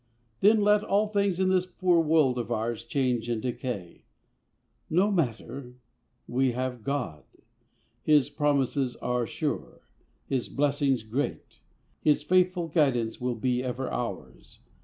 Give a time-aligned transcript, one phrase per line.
[0.39, 4.01] Then let all things in this poor world of ours Change and decay;
[4.89, 5.75] no matter,
[6.27, 7.21] we have God.
[8.01, 9.81] His promises are sure,
[10.25, 11.59] His blessings great;
[12.01, 14.57] His faithful guidance will be ever ours.